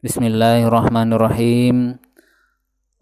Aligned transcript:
Bismillahirrahmanirrahim. 0.00 2.00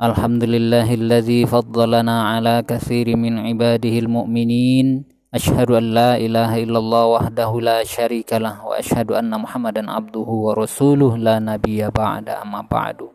Alhamdulillahilladzi 0.03 1.46
faddalana 1.46 2.35
ala 2.35 2.67
katsiri 2.67 3.14
min 3.14 3.38
ibadihil 3.38 4.11
mu'minin. 4.11 5.06
Ashhadu 5.30 5.79
an 5.79 5.95
la 5.95 6.19
ilaha 6.19 6.58
illallah 6.58 7.04
wahdahu 7.06 7.62
la 7.62 7.87
syarikalah 7.87 8.66
wa 8.66 8.74
ashhadu 8.74 9.14
anna 9.14 9.38
Muhammadan 9.38 9.87
abduhu 9.87 10.50
wa 10.50 10.58
rasuluh. 10.58 11.14
La 11.14 11.39
nabiyya 11.39 11.95
ba'da 11.95 12.43
amma 12.43 12.66
ba'du. 12.66 13.15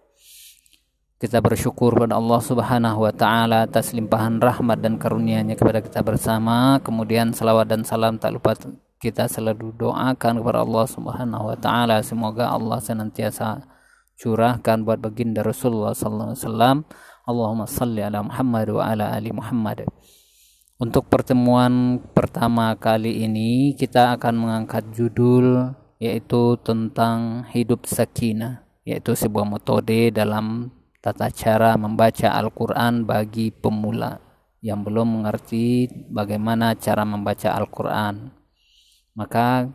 Kita 1.20 1.44
bersyukur 1.44 2.08
pada 2.08 2.16
Allah 2.16 2.40
Subhanahu 2.40 3.04
wa 3.04 3.12
taala 3.12 3.68
atas 3.68 3.92
limpahan 3.92 4.40
rahmat 4.40 4.80
dan 4.80 4.96
karunia-Nya 4.96 5.60
kepada 5.60 5.84
kita 5.84 6.00
bersama. 6.08 6.80
Kemudian 6.80 7.36
salawat 7.36 7.68
dan 7.68 7.84
salam 7.84 8.16
tak 8.16 8.32
lupa 8.32 8.56
kita 9.04 9.28
selalu 9.28 9.76
doakan 9.76 10.40
kepada 10.40 10.64
Allah 10.64 10.88
Subhanahu 10.88 11.52
wa 11.52 11.58
taala 11.60 12.00
semoga 12.00 12.48
Allah 12.48 12.80
senantiasa 12.80 13.68
curahkan 14.16 14.88
buat 14.88 15.04
baginda 15.04 15.44
Rasulullah 15.44 15.92
sallallahu 15.92 16.32
alaihi 16.32 16.44
wasallam. 16.48 16.78
Allahumma 17.28 17.68
salli 17.68 18.00
ala 18.00 18.24
Muhammad 18.24 18.68
wa 18.72 18.84
ala 18.88 19.12
ali 19.12 19.36
Muhammad. 19.36 19.84
Untuk 20.80 21.12
pertemuan 21.12 22.00
pertama 22.16 22.72
kali 22.80 23.28
ini 23.28 23.76
kita 23.76 24.16
akan 24.16 24.40
mengangkat 24.40 24.88
judul 24.96 25.76
yaitu 26.00 26.60
tentang 26.64 27.48
hidup 27.52 27.88
sakinah, 27.88 28.64
yaitu 28.88 29.16
sebuah 29.16 29.48
metode 29.48 30.12
dalam 30.12 30.72
tata 31.00 31.32
cara 31.32 31.76
membaca 31.80 32.32
Al-Qur'an 32.32 33.08
bagi 33.08 33.52
pemula 33.52 34.20
yang 34.64 34.84
belum 34.84 35.20
mengerti 35.20 35.88
bagaimana 36.12 36.76
cara 36.76 37.08
membaca 37.08 37.56
Al-Qur'an. 37.56 38.43
Maka 39.14 39.70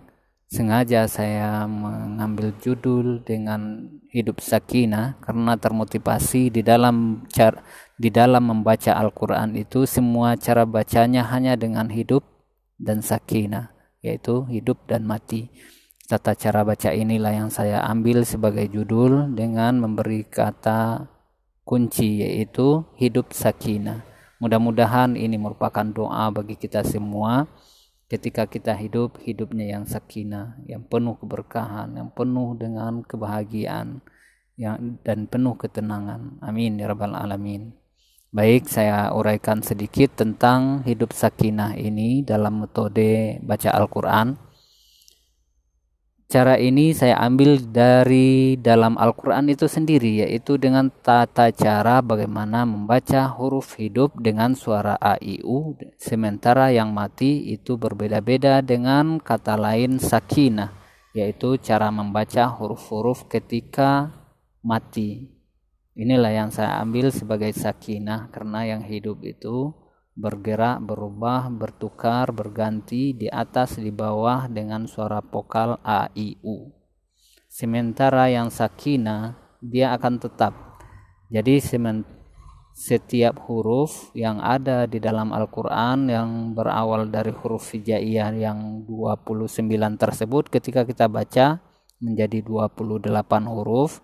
sengaja 0.50 1.06
saya 1.06 1.68
mengambil 1.70 2.56
judul 2.58 3.22
dengan 3.22 3.86
hidup 4.10 4.42
sakinah 4.42 5.20
karena 5.22 5.54
termotivasi 5.54 6.48
di 6.50 6.64
dalam 6.64 7.22
cara 7.28 7.60
di 8.00 8.08
dalam 8.08 8.50
membaca 8.50 8.96
Al-Qur'an 8.96 9.54
itu 9.54 9.84
semua 9.84 10.34
cara 10.40 10.64
bacanya 10.64 11.22
hanya 11.28 11.54
dengan 11.54 11.86
hidup 11.92 12.24
dan 12.80 13.04
sakinah 13.04 13.70
yaitu 14.02 14.46
hidup 14.50 14.82
dan 14.90 15.04
mati. 15.04 15.50
Tata 16.08 16.32
cara 16.32 16.64
baca 16.64 16.88
inilah 16.88 17.36
yang 17.36 17.50
saya 17.52 17.84
ambil 17.84 18.24
sebagai 18.24 18.64
judul 18.72 19.28
dengan 19.36 19.76
memberi 19.76 20.24
kata 20.24 21.04
kunci 21.68 22.24
yaitu 22.24 22.88
hidup 22.96 23.36
sakinah. 23.36 24.00
Mudah-mudahan 24.40 25.18
ini 25.20 25.36
merupakan 25.36 25.84
doa 25.84 26.32
bagi 26.32 26.56
kita 26.56 26.80
semua 26.80 27.44
ketika 28.08 28.48
kita 28.48 28.72
hidup 28.72 29.20
hidupnya 29.20 29.78
yang 29.78 29.84
sakinah, 29.84 30.56
yang 30.64 30.80
penuh 30.88 31.20
keberkahan, 31.20 31.92
yang 31.92 32.08
penuh 32.08 32.56
dengan 32.56 33.04
kebahagiaan, 33.04 34.00
yang 34.56 34.98
dan 35.04 35.28
penuh 35.28 35.54
ketenangan. 35.54 36.40
Amin 36.40 36.80
ya 36.80 36.88
rabbal 36.88 37.14
alamin. 37.14 37.76
Baik, 38.28 38.68
saya 38.68 39.08
uraikan 39.16 39.64
sedikit 39.64 40.12
tentang 40.20 40.84
hidup 40.84 41.16
sakinah 41.16 41.80
ini 41.80 42.20
dalam 42.20 42.60
metode 42.60 43.40
baca 43.40 43.72
Al-Qur'an. 43.72 44.36
Cara 46.28 46.60
ini 46.60 46.92
saya 46.92 47.16
ambil 47.24 47.56
dari 47.56 48.60
dalam 48.60 49.00
Al-Quran 49.00 49.48
itu 49.48 49.64
sendiri, 49.64 50.20
yaitu 50.20 50.60
dengan 50.60 50.92
tata 50.92 51.48
cara 51.56 52.04
bagaimana 52.04 52.68
membaca 52.68 53.32
huruf 53.32 53.80
hidup 53.80 54.12
dengan 54.20 54.52
suara 54.52 54.92
A, 55.00 55.16
I, 55.24 55.40
U, 55.40 55.72
sementara 55.96 56.68
yang 56.68 56.92
mati 56.92 57.48
itu 57.48 57.80
berbeda-beda 57.80 58.60
dengan 58.60 59.16
kata 59.24 59.56
lain 59.56 59.96
sakinah, 59.96 60.68
yaitu 61.16 61.56
cara 61.64 61.88
membaca 61.88 62.44
huruf-huruf 62.44 63.24
ketika 63.32 64.12
mati. 64.60 65.32
Inilah 65.96 66.44
yang 66.44 66.52
saya 66.52 66.76
ambil 66.84 67.08
sebagai 67.08 67.56
sakinah, 67.56 68.28
karena 68.28 68.68
yang 68.68 68.84
hidup 68.84 69.24
itu 69.24 69.72
bergerak, 70.18 70.82
berubah, 70.82 71.46
bertukar, 71.46 72.34
berganti 72.34 73.14
di 73.14 73.30
atas, 73.30 73.78
di 73.78 73.94
bawah 73.94 74.50
dengan 74.50 74.90
suara 74.90 75.22
vokal 75.22 75.78
A, 75.86 76.10
I, 76.18 76.34
U. 76.42 76.74
Sementara 77.46 78.26
yang 78.26 78.50
sakina 78.50 79.38
dia 79.62 79.94
akan 79.94 80.18
tetap. 80.18 80.82
Jadi 81.30 81.62
setiap 82.78 83.34
huruf 83.46 84.10
yang 84.14 84.38
ada 84.38 84.86
di 84.86 84.98
dalam 85.02 85.34
Al-Quran 85.34 86.10
yang 86.10 86.30
berawal 86.54 87.10
dari 87.10 87.34
huruf 87.34 87.74
hijaiyah 87.74 88.34
yang 88.38 88.86
29 88.86 89.58
tersebut 89.98 90.46
ketika 90.46 90.86
kita 90.86 91.10
baca 91.10 91.58
menjadi 91.98 92.38
28 92.46 93.10
huruf 93.50 93.98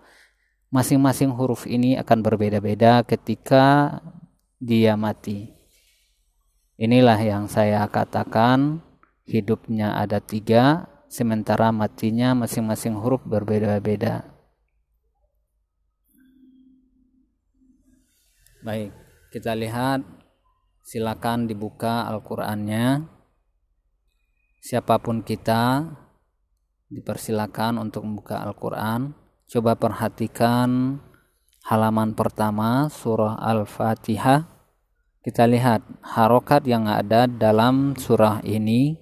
masing-masing 0.75 1.31
huruf 1.31 1.63
ini 1.71 1.95
akan 1.95 2.19
berbeda-beda 2.19 2.99
ketika 3.07 3.95
dia 4.59 4.99
mati 4.99 5.55
Inilah 6.75 7.15
yang 7.23 7.47
saya 7.47 7.87
katakan 7.87 8.83
hidupnya 9.23 9.95
ada 9.95 10.19
tiga, 10.19 10.91
sementara 11.07 11.71
matinya 11.71 12.35
masing-masing 12.35 12.99
huruf 12.99 13.23
berbeda-beda. 13.23 14.27
Baik, 18.59 18.91
kita 19.31 19.55
lihat. 19.55 20.03
Silakan 20.85 21.47
dibuka 21.49 22.05
Al-Qur'annya. 22.11 23.07
Siapa 24.61 25.01
pun 25.01 25.23
kita 25.25 25.81
dipersilakan 26.91 27.81
untuk 27.81 28.03
membuka 28.03 28.43
Al-Qur'an. 28.43 29.15
Coba 29.47 29.79
perhatikan 29.79 30.99
halaman 31.65 32.13
pertama 32.13 32.91
surah 32.91 33.39
Al-Fatihah 33.39 34.54
kita 35.25 35.49
lihat 35.49 35.81
harokat 36.05 36.69
yang 36.69 36.85
ada 36.85 37.25
dalam 37.25 37.97
surah 37.97 38.45
ini 38.45 38.93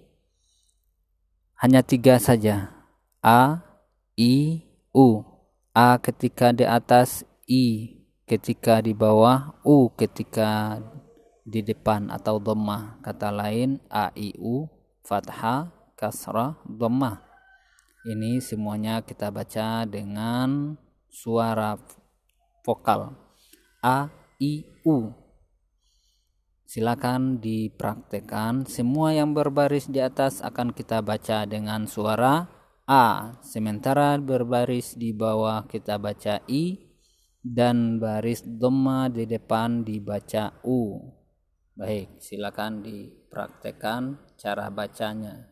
hanya 1.60 1.84
tiga 1.84 2.16
saja. 2.16 2.72
A, 3.20 3.60
I, 4.16 4.64
U. 4.96 5.28
A 5.76 6.00
ketika 6.00 6.56
di 6.56 6.64
atas, 6.64 7.28
I 7.44 8.00
ketika 8.24 8.80
di 8.80 8.96
bawah, 8.96 9.60
U 9.68 9.92
ketika 10.00 10.80
di 11.44 11.60
depan 11.60 12.08
atau 12.08 12.40
dhammah. 12.40 13.04
Kata 13.04 13.28
lain 13.28 13.84
A, 13.92 14.08
I, 14.16 14.32
U, 14.40 14.72
fathah, 15.04 15.76
kasrah, 16.00 16.56
dhammah. 16.64 17.20
Ini 18.08 18.40
semuanya 18.40 19.04
kita 19.04 19.28
baca 19.28 19.84
dengan 19.84 20.80
suara 21.12 21.76
vokal. 22.64 23.12
A, 23.84 24.08
I, 24.40 24.64
U 24.88 25.23
Silakan 26.64 27.44
dipraktekkan. 27.44 28.66
Semua 28.66 29.14
yang 29.14 29.36
berbaris 29.36 29.92
di 29.92 30.00
atas 30.00 30.40
akan 30.40 30.72
kita 30.72 31.04
baca 31.04 31.44
dengan 31.44 31.86
suara 31.86 32.48
A. 32.88 33.38
Sementara 33.44 34.20
berbaris 34.20 34.96
di 35.00 35.16
bawah 35.16 35.64
kita 35.68 35.96
baca 35.96 36.44
I 36.52 36.92
dan 37.44 38.00
baris 38.00 38.44
doma 38.44 39.12
di 39.12 39.28
depan 39.28 39.84
dibaca 39.84 40.64
U. 40.64 41.00
Baik, 41.74 42.22
silakan 42.22 42.86
dipraktekkan 42.86 44.36
cara 44.38 44.70
bacanya. 44.70 45.52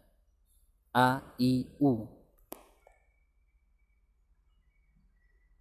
A, 0.94 1.36
I, 1.40 1.66
U. 1.80 2.21